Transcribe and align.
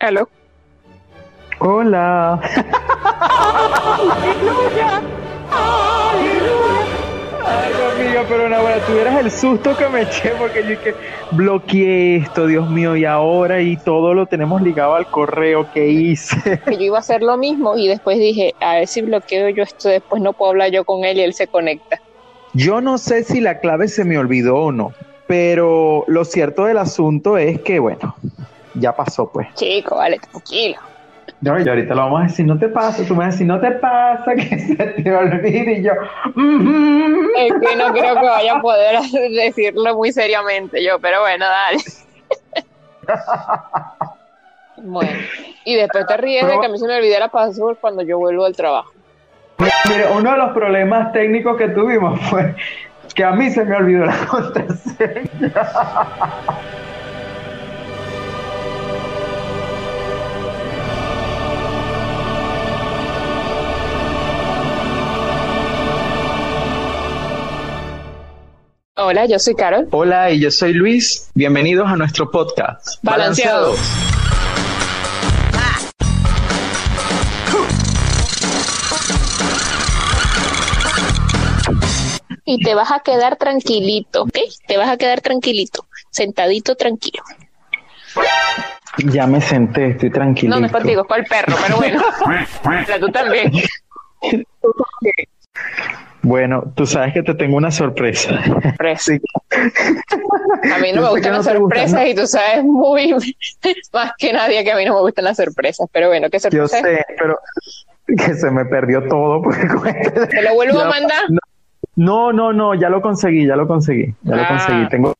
Aló. 0.00 0.28
Hola. 1.60 2.40
Ay, 7.46 7.72
amiga, 7.94 8.24
pero 8.28 8.48
no, 8.48 8.60
bueno, 8.60 8.82
tuvieras 8.86 9.20
el 9.20 9.30
susto 9.30 9.76
que 9.76 9.88
me 9.88 10.02
eché 10.02 10.32
porque 10.38 10.62
yo 10.62 10.80
que 10.82 10.94
bloqueé 11.30 12.16
esto, 12.16 12.46
Dios 12.46 12.68
mío, 12.68 12.96
y 12.96 13.04
ahora 13.04 13.60
y 13.60 13.76
todo 13.76 14.14
lo 14.14 14.26
tenemos 14.26 14.62
ligado 14.62 14.94
al 14.94 15.06
correo 15.06 15.70
que 15.72 15.86
hice. 15.88 16.60
Que 16.60 16.76
yo 16.76 16.82
iba 16.82 16.96
a 16.96 17.00
hacer 17.00 17.22
lo 17.22 17.36
mismo 17.36 17.76
y 17.76 17.86
después 17.86 18.18
dije, 18.18 18.54
a 18.60 18.74
ver 18.74 18.88
si 18.88 19.02
bloqueo 19.02 19.48
yo 19.50 19.62
esto, 19.62 19.88
después 19.88 20.20
no 20.20 20.32
puedo 20.32 20.50
hablar 20.50 20.70
yo 20.70 20.84
con 20.84 21.04
él 21.04 21.18
y 21.18 21.22
él 21.22 21.34
se 21.34 21.46
conecta. 21.46 22.00
Yo 22.52 22.80
no 22.80 22.98
sé 22.98 23.24
si 23.24 23.40
la 23.40 23.60
clave 23.60 23.88
se 23.88 24.04
me 24.04 24.18
olvidó 24.18 24.56
o 24.56 24.72
no, 24.72 24.92
pero 25.26 26.04
lo 26.08 26.24
cierto 26.24 26.64
del 26.64 26.78
asunto 26.78 27.38
es 27.38 27.60
que, 27.60 27.78
bueno, 27.78 28.16
ya 28.74 28.94
pasó 28.94 29.30
pues. 29.30 29.48
Chico, 29.54 29.96
vale, 29.96 30.18
tranquilo. 30.18 30.78
No, 31.40 31.60
y 31.60 31.68
ahorita 31.68 31.94
lo 31.94 32.02
vamos 32.02 32.20
a 32.20 32.24
decir, 32.24 32.46
no 32.46 32.58
te 32.58 32.68
pasa, 32.68 33.04
tú 33.06 33.14
me 33.14 33.20
vas 33.20 33.28
a 33.28 33.30
decir, 33.32 33.46
no 33.46 33.60
te 33.60 33.70
pasa, 33.72 34.34
que 34.36 34.58
se 34.58 34.76
te 34.76 35.14
olvide, 35.14 35.72
y 35.78 35.82
yo. 35.82 35.92
Es 37.36 37.52
que 37.52 37.76
no 37.76 37.92
creo 37.92 38.14
que 38.14 38.26
vaya 38.26 38.56
a 38.56 38.60
poder 38.60 39.00
decirlo 39.30 39.94
muy 39.94 40.12
seriamente 40.12 40.82
yo, 40.82 40.98
pero 40.98 41.20
bueno, 41.20 41.46
dale. 41.46 41.78
Bueno, 44.76 45.12
y 45.64 45.76
después 45.76 46.04
te 46.06 46.16
ríes 46.16 46.46
de 46.46 46.58
que 46.58 46.66
a 46.66 46.68
mí 46.68 46.76
se 46.78 46.86
me 46.86 46.96
olvidó 46.96 47.18
la 47.18 47.28
password 47.28 47.76
cuando 47.80 48.02
yo 48.02 48.18
vuelvo 48.18 48.44
al 48.44 48.54
trabajo. 48.54 48.92
Mire, 49.88 50.08
uno 50.14 50.32
de 50.32 50.36
los 50.36 50.52
problemas 50.52 51.12
técnicos 51.12 51.56
que 51.56 51.68
tuvimos 51.68 52.20
fue 52.28 52.54
que 53.14 53.24
a 53.24 53.30
mí 53.30 53.50
se 53.50 53.64
me 53.64 53.76
olvidó 53.76 54.04
la 54.04 54.26
contraseña. 54.26 55.52
Hola, 69.06 69.26
yo 69.26 69.38
soy 69.38 69.54
Carol. 69.54 69.86
Hola, 69.90 70.30
y 70.30 70.40
yo 70.40 70.50
soy 70.50 70.72
Luis. 70.72 71.30
Bienvenidos 71.34 71.86
a 71.86 71.94
nuestro 71.94 72.30
podcast. 72.30 72.96
Balanceados. 73.02 73.78
Y 82.46 82.64
te 82.64 82.74
vas 82.74 82.92
a 82.92 83.00
quedar 83.00 83.36
tranquilito, 83.36 84.22
¿ok? 84.22 84.38
Te 84.66 84.78
vas 84.78 84.88
a 84.88 84.96
quedar 84.96 85.20
tranquilito, 85.20 85.86
sentadito, 86.10 86.74
tranquilo. 86.74 87.22
Ya 89.04 89.26
me 89.26 89.42
senté, 89.42 89.90
estoy 89.90 90.10
tranquilo. 90.10 90.54
No, 90.54 90.60
no 90.60 90.66
es 90.66 90.72
contigo, 90.72 91.02
es 91.02 91.08
con 91.08 91.18
el 91.18 91.26
perro, 91.26 91.54
pero 91.62 91.76
bueno. 91.76 92.02
Pero 92.86 93.06
tú 93.06 93.12
también. 93.12 93.52
Bueno, 96.24 96.72
tú 96.74 96.86
sabes 96.86 97.12
que 97.12 97.22
te 97.22 97.34
tengo 97.34 97.56
una 97.56 97.70
sorpresa. 97.70 98.40
Sí. 98.98 99.20
A 100.74 100.78
mí 100.78 100.90
no 100.92 100.96
Yo 100.96 101.02
me 101.02 101.08
gustan 101.10 101.32
no 101.32 101.38
las 101.38 101.46
gusta, 101.46 101.52
sorpresas 101.52 101.92
¿no? 102.00 102.06
y 102.06 102.14
tú 102.14 102.26
sabes 102.26 102.64
muy 102.64 103.14
más 103.92 104.12
que 104.18 104.32
nadie 104.32 104.64
que 104.64 104.72
a 104.72 104.76
mí 104.76 104.84
no 104.86 104.94
me 104.94 105.00
gustan 105.02 105.24
las 105.26 105.36
sorpresas. 105.36 105.86
Pero 105.92 106.08
bueno, 106.08 106.28
¿qué 106.30 106.38
Yo 106.38 106.66
sorpresa? 106.66 106.78
es? 106.78 106.82
sé, 106.96 107.04
pero 107.18 107.38
que 108.06 108.34
se 108.34 108.50
me 108.50 108.64
perdió 108.64 109.06
todo. 109.06 109.42
Porque 109.42 109.66
¿Te 110.30 110.42
lo 110.42 110.54
vuelvo 110.54 110.80
a 110.80 110.88
mandar? 110.88 111.22
No, 111.96 112.32
no, 112.32 112.52
no, 112.52 112.74
ya 112.74 112.88
lo 112.88 113.00
conseguí, 113.02 113.46
ya 113.46 113.56
lo 113.56 113.66
conseguí, 113.68 114.14
ya 114.22 114.36
lo 114.36 114.42
Ah. 114.42 114.48
conseguí. 114.48 114.88
Tengo, 114.88 115.14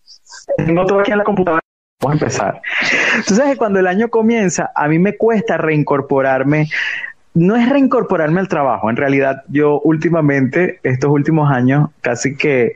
tengo 0.56 0.86
todo 0.86 1.00
aquí 1.00 1.12
en 1.12 1.18
la 1.18 1.24
computadora. 1.24 1.60
Vamos 2.00 2.20
a 2.20 2.24
empezar. 2.24 2.60
Tú 3.26 3.34
sabes 3.34 3.52
que 3.52 3.58
cuando 3.58 3.78
el 3.78 3.86
año 3.86 4.08
comienza, 4.08 4.70
a 4.74 4.88
mí 4.88 4.98
me 4.98 5.16
cuesta 5.16 5.56
reincorporarme. 5.56 6.68
No 7.34 7.56
es 7.56 7.68
reincorporarme 7.68 8.40
al 8.40 8.48
trabajo. 8.48 8.90
En 8.90 8.96
realidad, 8.96 9.42
yo 9.48 9.80
últimamente, 9.80 10.78
estos 10.82 11.10
últimos 11.10 11.50
años, 11.50 11.90
casi 12.00 12.36
que 12.36 12.74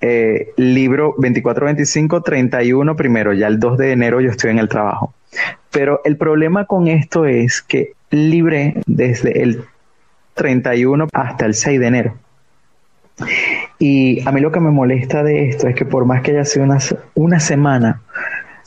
eh, 0.00 0.52
libro 0.56 1.14
24, 1.18 1.66
25, 1.66 2.22
31 2.22 2.96
primero, 2.96 3.32
ya 3.32 3.46
el 3.46 3.60
2 3.60 3.78
de 3.78 3.92
enero 3.92 4.20
yo 4.20 4.30
estoy 4.30 4.50
en 4.50 4.58
el 4.58 4.68
trabajo. 4.68 5.14
Pero 5.70 6.00
el 6.04 6.16
problema 6.16 6.66
con 6.66 6.88
esto 6.88 7.24
es 7.24 7.62
que 7.62 7.92
libré 8.10 8.74
desde 8.86 9.42
el 9.42 9.64
31 10.34 11.06
hasta 11.12 11.46
el 11.46 11.54
6 11.54 11.80
de 11.80 11.86
enero. 11.86 12.14
Y 13.78 14.26
a 14.26 14.32
mí 14.32 14.40
lo 14.40 14.50
que 14.50 14.60
me 14.60 14.70
molesta 14.70 15.22
de 15.22 15.48
esto 15.48 15.68
es 15.68 15.76
que 15.76 15.84
por 15.84 16.04
más 16.04 16.22
que 16.22 16.32
haya 16.32 16.44
sido 16.44 16.64
una, 16.64 16.78
una 17.14 17.40
semana, 17.40 18.00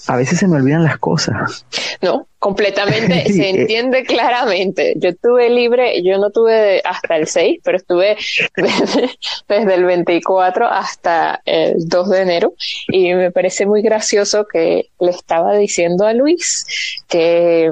a 0.08 0.16
veces 0.16 0.40
se 0.40 0.48
me 0.48 0.58
olvidan 0.58 0.84
las 0.84 0.98
cosas. 0.98 1.66
No, 2.02 2.28
completamente, 2.40 3.26
se 3.34 3.50
eh. 3.50 3.50
entiende 3.50 4.04
claramente. 4.04 4.94
Yo 4.98 5.16
tuve 5.16 5.50
libre, 5.50 6.02
yo 6.04 6.18
no 6.18 6.30
tuve 6.30 6.82
hasta 6.84 7.18
el 7.18 7.28
6, 7.28 7.60
pero 7.64 7.78
estuve 7.78 8.18
desde, 8.56 9.10
desde 9.48 9.74
el 9.74 9.86
24 9.86 10.68
hasta 10.68 11.42
el 11.46 11.88
2 11.88 12.10
de 12.10 12.22
enero 12.22 12.54
y 12.88 13.14
me 13.14 13.32
parece 13.32 13.66
muy 13.66 13.82
gracioso 13.82 14.46
que 14.48 14.90
le 15.00 15.12
estaba 15.12 15.56
diciendo 15.56 16.06
a 16.06 16.14
Luis 16.14 16.66
que 17.08 17.72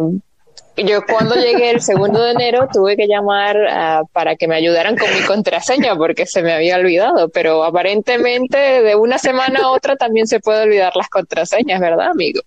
yo 0.77 1.03
cuando 1.05 1.35
llegué 1.35 1.69
el 1.71 1.81
segundo 1.81 2.21
de 2.23 2.31
enero 2.31 2.67
tuve 2.73 2.95
que 2.97 3.07
llamar 3.07 3.55
ah, 3.69 4.01
para 4.11 4.35
que 4.35 4.47
me 4.47 4.55
ayudaran 4.55 4.97
con 4.97 5.07
mi 5.13 5.21
contraseña 5.21 5.95
porque 5.95 6.25
se 6.25 6.41
me 6.41 6.51
había 6.53 6.77
olvidado, 6.77 7.29
pero 7.29 7.63
aparentemente 7.63 8.57
de 8.57 8.95
una 8.95 9.17
semana 9.19 9.59
a 9.63 9.69
otra 9.69 9.95
también 9.95 10.25
se 10.27 10.39
puede 10.39 10.63
olvidar 10.63 10.95
las 10.95 11.09
contraseñas, 11.09 11.79
¿verdad, 11.79 12.07
amigo? 12.11 12.41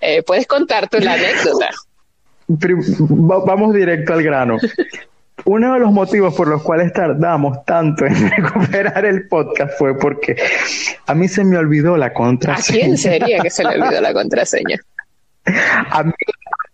Eh, 0.00 0.22
Puedes 0.22 0.46
contar 0.46 0.88
tú 0.88 0.98
la 1.00 1.14
anécdota. 1.14 1.70
Va- 2.48 3.44
Vamos 3.44 3.74
directo 3.74 4.12
al 4.12 4.22
grano. 4.22 4.58
Uno 5.46 5.74
de 5.74 5.80
los 5.80 5.90
motivos 5.92 6.34
por 6.34 6.46
los 6.48 6.62
cuales 6.62 6.92
tardamos 6.92 7.64
tanto 7.64 8.06
en 8.06 8.30
recuperar 8.36 9.04
el 9.04 9.26
podcast 9.28 9.76
fue 9.78 9.98
porque 9.98 10.36
a 11.06 11.14
mí 11.14 11.26
se 11.28 11.44
me 11.44 11.56
olvidó 11.58 11.96
la 11.96 12.06
¿A 12.06 12.12
contraseña. 12.12 12.78
quién 12.80 12.98
sería 12.98 13.40
que 13.40 13.50
se 13.50 13.64
le 13.64 13.80
olvidó 13.80 14.00
la 14.00 14.12
contraseña? 14.12 14.78
A 15.90 16.02
mí 16.04 16.12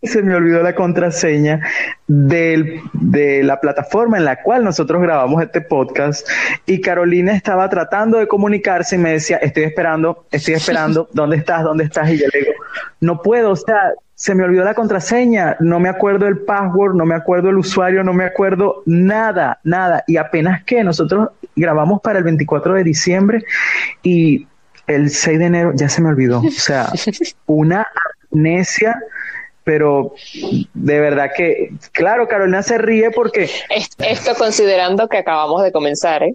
se 0.02 0.22
me 0.22 0.34
olvidó 0.34 0.62
la 0.62 0.74
contraseña 0.74 1.60
del- 2.06 2.80
de 2.94 3.42
la 3.42 3.60
plataforma 3.60 4.16
en 4.16 4.24
la 4.24 4.42
cual 4.42 4.64
nosotros 4.64 5.02
grabamos 5.02 5.42
este 5.42 5.60
podcast 5.60 6.26
y 6.66 6.80
Carolina 6.80 7.32
estaba 7.34 7.68
tratando 7.68 8.18
de 8.18 8.26
comunicarse 8.26 8.96
y 8.96 8.98
me 8.98 9.12
decía, 9.12 9.36
estoy 9.38 9.64
esperando, 9.64 10.24
estoy 10.30 10.54
esperando, 10.54 11.08
¿dónde 11.12 11.36
estás? 11.36 11.62
¿Dónde 11.64 11.84
estás? 11.84 12.10
Y 12.10 12.18
yo 12.18 12.26
le 12.32 12.40
digo, 12.40 12.52
no 13.00 13.20
puedo, 13.22 13.50
o 13.50 13.56
sea, 13.56 13.92
se 14.14 14.34
me 14.34 14.44
olvidó 14.44 14.64
la 14.64 14.74
contraseña, 14.74 15.56
no 15.60 15.80
me 15.80 15.88
acuerdo 15.88 16.26
el 16.26 16.38
password, 16.38 16.94
no 16.94 17.06
me 17.06 17.14
acuerdo 17.14 17.48
el 17.50 17.56
usuario, 17.56 18.04
no 18.04 18.12
me 18.12 18.24
acuerdo 18.24 18.82
nada, 18.84 19.60
nada. 19.64 20.04
Y 20.06 20.18
apenas 20.18 20.62
que 20.64 20.84
nosotros 20.84 21.30
grabamos 21.56 22.00
para 22.02 22.18
el 22.18 22.24
24 22.24 22.74
de 22.74 22.84
diciembre 22.84 23.44
y 24.02 24.46
el 24.86 25.08
6 25.08 25.38
de 25.38 25.44
enero 25.46 25.72
ya 25.74 25.88
se 25.88 26.02
me 26.02 26.10
olvidó. 26.10 26.40
O 26.40 26.50
sea, 26.50 26.88
una 27.46 27.86
amnesia, 28.30 28.98
pero 29.64 30.14
de 30.74 31.00
verdad 31.00 31.30
que, 31.36 31.70
claro, 31.92 32.26
Carolina 32.28 32.62
se 32.62 32.78
ríe 32.78 33.10
porque 33.10 33.50
Es- 33.68 33.90
Esto 33.98 34.34
considerando 34.34 35.08
que 35.08 35.18
acabamos 35.18 35.62
de 35.62 35.72
comenzar, 35.72 36.22
¿eh? 36.22 36.34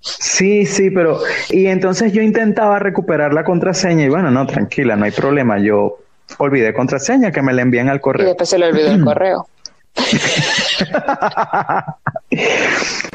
sí, 0.00 0.64
sí, 0.66 0.90
pero 0.90 1.20
y 1.50 1.66
entonces 1.66 2.12
yo 2.12 2.22
intentaba 2.22 2.78
recuperar 2.78 3.32
la 3.34 3.44
contraseña 3.44 4.04
y 4.04 4.08
bueno, 4.08 4.30
no, 4.30 4.46
tranquila, 4.46 4.96
no 4.96 5.04
hay 5.04 5.10
problema, 5.10 5.58
yo 5.58 5.98
olvidé 6.38 6.72
contraseña 6.72 7.30
que 7.32 7.42
me 7.42 7.52
la 7.52 7.62
envían 7.62 7.88
al 7.88 7.96
Y 7.98 8.00
correo. 8.00 8.26
después 8.28 8.48
se 8.48 8.58
le 8.58 8.66
olvidó 8.66 8.90
el 8.92 9.04
correo. 9.04 9.46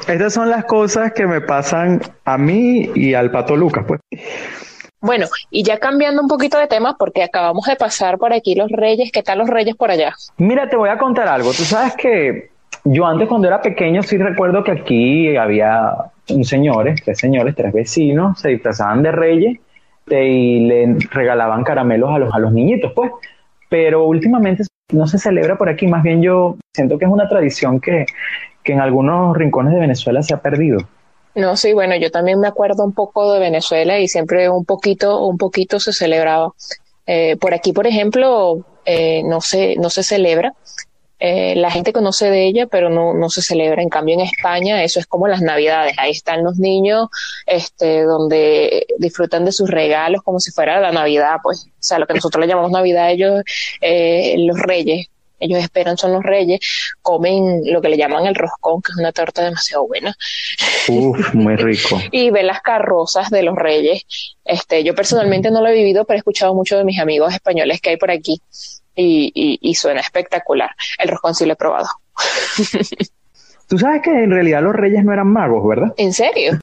Estas 0.08 0.34
son 0.34 0.50
las 0.50 0.66
cosas 0.66 1.12
que 1.14 1.28
me 1.28 1.42
pasan 1.42 2.02
a 2.26 2.38
mí 2.38 2.90
y 2.96 3.14
al 3.14 3.32
Pato 3.32 3.56
Lucas, 3.56 3.86
pues. 3.88 4.00
Bueno, 5.02 5.28
y 5.50 5.64
ya 5.64 5.78
cambiando 5.78 6.22
un 6.22 6.28
poquito 6.28 6.58
de 6.58 6.68
tema, 6.68 6.98
porque 6.98 7.24
acabamos 7.24 7.66
de 7.66 7.76
pasar 7.76 8.18
por 8.18 8.34
aquí 8.34 8.56
los 8.56 8.70
reyes. 8.70 9.12
¿Qué 9.12 9.24
tal 9.24 9.40
los 9.40 9.50
reyes 9.50 9.76
por 9.76 9.92
allá? 9.92 10.14
Mira, 10.38 10.70
te 10.70 10.76
voy 10.76 10.90
a 10.90 10.98
contar 10.98 11.28
algo. 11.28 11.52
Tú 11.52 11.64
sabes 11.64 11.96
que 11.96 12.52
yo 12.84 13.06
antes 13.06 13.28
cuando 13.28 13.48
era 13.48 13.62
pequeño 13.62 14.04
sí 14.04 14.18
recuerdo 14.18 14.64
que 14.64 14.72
aquí 14.72 15.38
había 15.38 15.94
un 16.30 16.44
señores, 16.44 17.02
tres 17.04 17.18
señores, 17.18 17.56
tres 17.56 17.74
vecinos, 17.74 18.40
se 18.40 18.50
disfrazaban 18.50 19.04
de 19.04 19.12
reyes 19.12 19.60
eh, 20.10 20.28
y 20.28 20.60
le 20.68 20.98
regalaban 21.12 21.64
caramelos 21.64 22.12
a 22.12 22.20
los, 22.20 22.34
a 22.34 22.40
los 22.40 22.52
niñitos, 22.52 22.92
pues. 22.94 23.12
Pero 23.70 24.06
últimamente 24.06 24.64
no 24.92 25.08
se 25.08 25.18
celebra 25.18 25.58
por 25.58 25.70
aquí, 25.70 25.88
más 25.88 26.04
bien 26.04 26.22
yo 26.22 26.58
siento 26.74 26.98
que 26.98 27.06
es 27.06 27.12
una 27.12 27.30
tradición 27.30 27.80
que, 27.80 28.06
que 28.64 28.74
en 28.74 28.82
algunos 28.82 29.38
rincones 29.38 29.74
de 29.74 29.80
Venezuela 29.80 30.24
se 30.24 30.34
ha 30.34 30.42
perdido. 30.42 30.80
No, 31.36 31.56
sí, 31.56 31.74
bueno, 31.74 31.96
yo 31.96 32.12
también 32.12 32.40
me 32.40 32.48
acuerdo 32.48 32.84
un 32.84 32.94
poco 32.94 33.32
de 33.34 33.40
Venezuela 33.40 34.00
y 34.00 34.08
siempre 34.08 34.50
un 34.50 34.66
poquito, 34.66 35.26
un 35.26 35.38
poquito 35.38 35.80
se 35.80 35.94
celebraba. 35.94 36.54
Eh, 37.06 37.38
por 37.38 37.54
aquí, 37.54 37.72
por 37.72 37.88
ejemplo, 37.88 38.66
eh, 38.86 39.24
no 39.24 39.42
se, 39.42 39.76
no 39.78 39.90
se 39.90 40.04
celebra, 40.04 40.54
eh, 41.22 41.54
la 41.58 41.70
gente 41.70 41.92
conoce 41.92 42.30
de 42.32 42.48
ella, 42.48 42.68
pero 42.68 42.90
no, 42.90 43.14
no 43.14 43.30
se 43.30 43.42
celebra. 43.42 43.82
En 43.82 43.90
cambio, 43.90 44.16
en 44.16 44.22
España, 44.22 44.84
eso 44.84 45.00
es 45.00 45.06
como 45.06 45.28
las 45.28 45.42
Navidades. 45.42 45.94
Ahí 45.98 46.12
están 46.12 46.44
los 46.44 46.58
niños, 46.58 47.10
este, 47.46 48.04
donde 48.04 48.88
disfrutan 48.98 49.44
de 49.44 49.52
sus 49.52 49.70
regalos 49.70 50.24
como 50.24 50.40
si 50.40 50.52
fuera 50.52 50.80
la 50.80 50.92
Navidad, 50.92 51.38
pues. 51.44 51.66
O 51.68 51.84
sea, 51.84 52.00
lo 52.00 52.08
que 52.08 52.14
nosotros 52.14 52.42
le 52.42 52.48
llamamos 52.48 52.72
Navidad, 52.72 53.12
ellos, 53.12 53.44
eh, 53.82 54.36
los 54.40 54.60
reyes, 54.60 55.08
ellos 55.40 55.60
esperan 55.60 55.98
son 55.98 56.14
los 56.14 56.24
reyes, 56.24 56.60
comen 57.02 57.62
lo 57.66 57.82
que 57.82 57.90
le 57.90 57.98
llaman 57.98 58.26
el 58.26 58.36
roscón, 58.36 58.82
que 58.82 58.92
es 58.92 58.98
una 58.98 59.12
torta 59.12 59.44
demasiado 59.44 59.88
buena. 59.88 60.16
Uf, 60.88 61.34
muy 61.34 61.56
rico. 61.56 62.00
y 62.12 62.30
ven 62.30 62.48
las 62.48 62.62
carrozas 62.62 63.30
de 63.30 63.44
los 63.44 63.56
reyes. 63.56 64.06
Este, 64.46 64.84
yo 64.84 64.96
personalmente 64.96 65.52
no 65.52 65.62
lo 65.62 65.68
he 65.68 65.74
vivido, 65.74 66.06
pero 66.06 66.18
he 66.18 66.20
escuchado 66.20 66.54
mucho 66.54 66.78
de 66.78 66.84
mis 66.84 67.00
amigos 67.00 67.34
españoles 67.34 67.82
que 67.82 67.92
hay 67.92 67.98
por 67.98 68.12
aquí 68.12 68.42
y, 68.96 69.60
y, 69.62 69.76
suena 69.76 70.02
espectacular. 70.02 70.72
El 70.98 71.10
roscón 71.10 71.34
sí 71.34 71.46
lo 71.46 71.54
he 71.54 71.56
probado. 71.56 71.88
Tú 73.68 73.78
sabes 73.78 74.02
que 74.02 74.12
en 74.12 74.32
realidad 74.32 74.62
los 74.62 74.76
reyes 74.76 75.04
no 75.06 75.14
eran 75.14 75.28
magos, 75.28 75.66
¿verdad? 75.66 75.94
¿En 75.96 76.12
serio? 76.12 76.60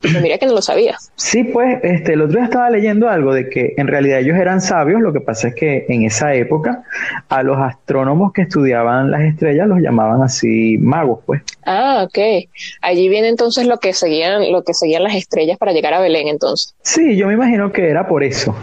Mira 0.00 0.38
que 0.38 0.46
no 0.46 0.52
lo 0.52 0.62
sabía. 0.62 0.96
Sí, 1.16 1.42
pues 1.44 1.80
este, 1.82 2.12
el 2.12 2.22
otro 2.22 2.38
día 2.38 2.44
estaba 2.44 2.70
leyendo 2.70 3.08
algo 3.08 3.34
de 3.34 3.48
que 3.48 3.74
en 3.76 3.88
realidad 3.88 4.20
ellos 4.20 4.36
eran 4.36 4.60
sabios, 4.60 5.00
lo 5.00 5.12
que 5.12 5.20
pasa 5.20 5.48
es 5.48 5.54
que 5.56 5.86
en 5.88 6.02
esa 6.02 6.34
época 6.34 6.84
a 7.28 7.42
los 7.42 7.58
astrónomos 7.58 8.32
que 8.32 8.42
estudiaban 8.42 9.10
las 9.10 9.22
estrellas 9.22 9.66
los 9.66 9.80
llamaban 9.80 10.22
así 10.22 10.78
magos, 10.78 11.20
pues. 11.26 11.42
Ah, 11.64 12.04
ok. 12.06 12.48
Allí 12.80 13.08
viene 13.08 13.28
entonces 13.28 13.66
lo 13.66 13.78
que 13.78 13.92
seguían, 13.92 14.52
lo 14.52 14.62
que 14.62 14.72
seguían 14.72 15.02
las 15.02 15.16
estrellas 15.16 15.58
para 15.58 15.72
llegar 15.72 15.94
a 15.94 16.00
Belén 16.00 16.28
entonces. 16.28 16.74
Sí, 16.82 17.16
yo 17.16 17.26
me 17.26 17.34
imagino 17.34 17.72
que 17.72 17.88
era 17.88 18.06
por 18.06 18.22
eso. 18.22 18.54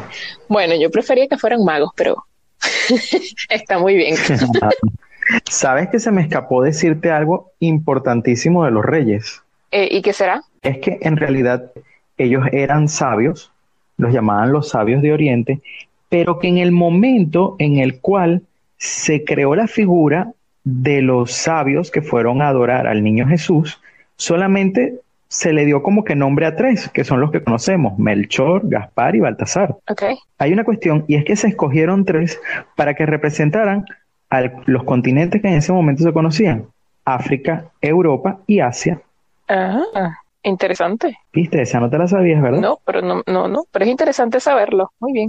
Bueno, 0.48 0.76
yo 0.80 0.90
prefería 0.90 1.28
que 1.28 1.38
fueran 1.38 1.66
magos, 1.66 1.92
pero 1.98 2.24
está 3.50 3.78
muy 3.78 3.96
bien. 3.96 4.16
Sabes 5.50 5.90
que 5.90 6.00
se 6.00 6.12
me 6.12 6.22
escapó 6.22 6.62
decirte 6.62 7.12
algo 7.12 7.52
importantísimo 7.60 8.64
de 8.64 8.72
los 8.72 8.86
reyes. 8.86 9.42
Eh, 9.72 9.90
¿Y 9.92 10.02
qué 10.02 10.14
será? 10.14 10.42
Es 10.66 10.80
que 10.80 10.98
en 11.02 11.18
realidad 11.18 11.72
ellos 12.18 12.46
eran 12.52 12.88
sabios, 12.90 13.52
los 13.98 14.14
llamaban 14.14 14.52
los 14.52 14.70
sabios 14.70 15.02
de 15.02 15.14
Oriente, 15.14 15.62
pero 16.10 16.40
que 16.40 16.48
en 16.48 16.58
el 16.58 16.72
momento 16.72 17.56
en 17.60 17.78
el 17.78 18.00
cual 18.00 18.42
se 18.78 19.24
creó 19.24 19.56
la 19.56 19.68
figura 19.68 20.34
de 20.64 21.02
los 21.02 21.32
sabios 21.32 21.92
que 21.92 22.02
fueron 22.02 22.42
a 22.42 22.50
adorar 22.50 22.88
al 22.88 23.04
niño 23.04 23.28
Jesús, 23.28 23.80
solamente 24.18 25.00
se 25.28 25.54
le 25.54 25.66
dio 25.66 25.84
como 25.84 26.04
que 26.04 26.16
nombre 26.16 26.46
a 26.46 26.56
tres, 26.56 26.90
que 26.90 27.04
son 27.04 27.20
los 27.20 27.32
que 27.32 27.44
conocemos, 27.44 27.98
Melchor, 27.98 28.62
Gaspar 28.64 29.16
y 29.16 29.20
Baltasar. 29.20 29.76
Okay. 29.90 30.16
Hay 30.38 30.54
una 30.54 30.64
cuestión, 30.64 31.06
y 31.08 31.16
es 31.16 31.26
que 31.26 31.36
se 31.36 31.48
escogieron 31.48 32.06
tres 32.06 32.40
para 32.76 32.94
que 32.94 33.06
representaran 33.06 33.86
a 34.30 34.44
los 34.66 34.84
continentes 34.84 35.42
que 35.42 35.48
en 35.48 35.56
ese 35.56 35.74
momento 35.74 36.04
se 36.04 36.14
conocían, 36.14 36.66
África, 37.06 37.66
Europa 37.82 38.40
y 38.48 38.60
Asia, 38.60 39.00
Ah, 39.48 40.18
interesante. 40.46 41.18
Viste, 41.34 41.62
esa 41.62 41.80
no 41.80 41.90
te 41.90 41.98
la 41.98 42.08
sabías, 42.08 42.42
¿verdad? 42.42 42.60
No, 42.60 42.80
pero 42.86 43.02
no, 43.02 43.22
no, 43.28 43.48
no, 43.48 43.64
pero 43.72 43.86
es 43.86 43.92
interesante 43.92 44.40
saberlo. 44.40 44.92
Muy 45.00 45.14
bien. 45.14 45.28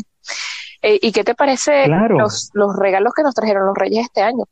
Eh, 0.83 0.99
¿Y 1.03 1.13
qué 1.13 1.25
te 1.25 1.35
parece 1.35 1.89
los, 1.89 2.51
los 2.55 2.77
regalos 2.77 3.13
que 3.15 3.23
nos 3.23 3.35
trajeron 3.35 3.67
los 3.67 3.77
reyes 3.77 4.05
este 4.05 4.23
año? 4.23 4.45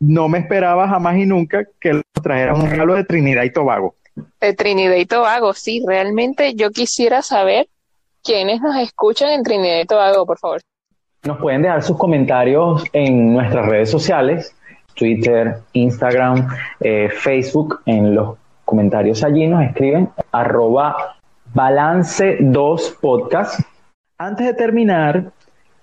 No 0.00 0.28
me 0.28 0.38
esperaba 0.38 0.88
jamás 0.88 1.16
y 1.16 1.26
nunca 1.26 1.64
que 1.80 1.92
nos 1.92 2.02
trajeran 2.22 2.60
un 2.60 2.70
regalo 2.70 2.94
de 2.94 3.04
Trinidad 3.04 3.44
y 3.44 3.52
Tobago. 3.52 3.94
De 4.40 4.54
Trinidad 4.54 4.96
y 4.96 5.06
Tobago, 5.06 5.52
sí, 5.54 5.82
realmente 5.86 6.54
yo 6.54 6.70
quisiera 6.70 7.22
saber 7.22 7.68
quiénes 8.22 8.60
nos 8.60 8.76
escuchan 8.76 9.30
en 9.30 9.42
Trinidad 9.42 9.80
y 9.80 9.86
Tobago, 9.86 10.26
por 10.26 10.38
favor. 10.38 10.60
Nos 11.24 11.38
pueden 11.38 11.62
dejar 11.62 11.82
sus 11.82 11.96
comentarios 11.96 12.84
en 12.92 13.34
nuestras 13.34 13.66
redes 13.66 13.90
sociales, 13.90 14.56
Twitter, 14.94 15.58
Instagram, 15.72 16.48
eh, 16.80 17.08
Facebook, 17.08 17.80
en 17.86 18.14
los 18.14 18.41
comentarios 18.72 19.22
allí 19.22 19.46
nos 19.46 19.62
escriben 19.64 20.08
arroba 20.30 21.16
balance 21.52 22.38
2 22.40 22.98
podcast. 23.02 23.60
Antes 24.16 24.46
de 24.46 24.54
terminar, 24.54 25.30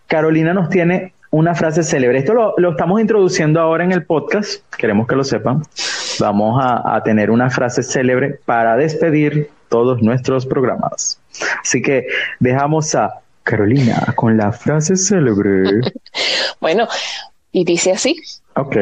Carolina 0.07 0.55
nos 0.55 0.69
tiene 0.69 1.13
una 1.29 1.53
frase 1.53 1.83
célebre. 1.83 2.17
Esto 2.17 2.33
lo, 2.33 2.71
estamos 2.71 2.99
introduciendo 2.99 3.59
ahora 3.59 3.83
en 3.83 3.91
el 3.91 4.05
podcast, 4.05 4.63
queremos 4.75 5.05
que 5.05 5.15
lo 5.15 5.23
sepan. 5.23 5.61
Vamos 6.19 6.59
a, 6.59 6.95
a 6.95 7.03
tener 7.03 7.29
una 7.29 7.51
frase 7.51 7.83
célebre 7.83 8.39
para 8.43 8.75
despedir 8.75 9.51
todos 9.67 10.01
nuestros 10.01 10.47
programas. 10.47 11.21
Así 11.61 11.83
que 11.83 12.07
dejamos 12.39 12.95
a 12.95 13.21
Carolina 13.43 14.15
con 14.15 14.35
la 14.35 14.51
frase 14.51 14.95
célebre. 14.95 15.81
bueno, 16.59 16.87
y 17.51 17.65
dice 17.65 17.91
así. 17.91 18.15
Ok. 18.55 18.77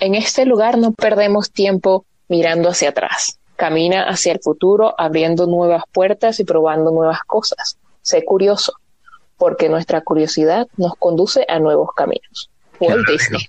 En 0.00 0.14
este 0.16 0.44
lugar 0.44 0.76
no 0.76 0.92
perdemos 0.92 1.50
tiempo 1.50 2.04
mirando 2.32 2.70
hacia 2.70 2.88
atrás. 2.88 3.38
Camina 3.56 4.04
hacia 4.08 4.32
el 4.32 4.40
futuro, 4.40 4.94
abriendo 4.96 5.46
nuevas 5.46 5.82
puertas 5.92 6.40
y 6.40 6.44
probando 6.44 6.90
nuevas 6.90 7.20
cosas. 7.26 7.76
Sé 8.00 8.24
curioso, 8.24 8.72
porque 9.36 9.68
nuestra 9.68 10.00
curiosidad 10.00 10.66
nos 10.78 10.94
conduce 10.98 11.44
a 11.46 11.58
nuevos 11.58 11.90
caminos. 11.94 12.48
Walt 12.80 13.06
Disney. 13.06 13.42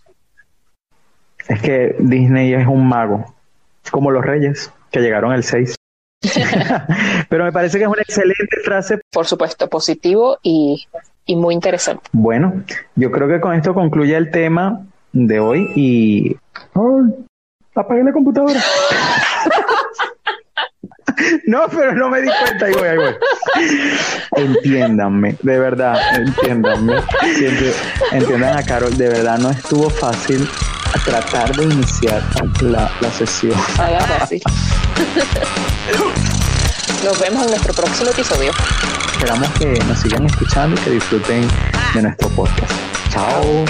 Es 1.48 1.62
que 1.62 1.96
Disney 1.98 2.54
es 2.54 2.68
un 2.68 2.86
mago, 2.86 3.34
como 3.90 4.12
los 4.12 4.26
reyes 4.26 4.70
que 4.92 5.00
llegaron 5.00 5.32
el 5.32 5.46
6. 5.46 5.76
Pero 7.30 7.46
me 7.46 7.54
parece 7.54 7.78
que 7.78 7.86
es 7.86 7.90
una 7.90 8.02
excelente 8.02 8.58
frase. 8.66 9.00
Por 9.14 9.26
supuesto, 9.26 9.70
positivo 9.70 10.40
y, 10.44 10.86
y 11.26 11.38
muy 11.38 11.54
interesante. 11.54 12.04
Bueno, 12.12 12.64
yo 12.96 13.12
creo 13.12 13.30
que 13.30 13.40
con 13.40 13.54
esto 13.54 13.74
concluye 13.74 14.18
el 14.18 14.30
tema 14.30 14.86
de 15.14 15.40
hoy 15.40 15.72
y 15.74 16.36
apagué 17.76 18.04
la 18.04 18.12
computadora. 18.12 18.60
no, 21.48 21.68
pero 21.70 21.94
no 21.94 22.10
me 22.10 22.22
di 22.22 22.28
cuenta. 22.28 22.66
Ahí 22.66 22.74
voy, 22.74 22.88
ahí 22.88 22.98
voy. 22.98 23.16
Entiéndanme, 24.36 25.36
de 25.42 25.60
verdad, 25.60 25.96
entiéndanme. 26.16 26.96
Entiendan 28.12 28.58
a 28.58 28.64
Carol, 28.64 28.98
de 28.98 29.10
verdad 29.10 29.38
no 29.38 29.52
estuvo 29.52 29.90
fácil 29.90 30.48
tratar 31.06 31.56
de 31.56 31.64
iniciar 31.66 32.24
la, 32.62 32.90
la 33.02 33.12
sesión. 33.12 33.58
Nos 37.04 37.20
vemos 37.20 37.44
en 37.44 37.50
nuestro 37.50 37.74
próximo 37.74 38.12
episodio. 38.12 38.52
Esperamos 39.12 39.50
que 39.60 39.74
nos 39.86 40.00
sigan 40.00 40.26
escuchando 40.26 40.80
y 40.80 40.84
que 40.84 40.90
disfruten 40.92 41.48
de 41.94 42.02
nuestro 42.02 42.30
podcast. 42.30 42.72
Chao. 43.10 43.66